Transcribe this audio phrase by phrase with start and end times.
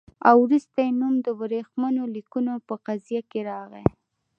[0.29, 3.85] او وروسته یې نوم د ورېښمینو لیکونو په قضیه کې راغی.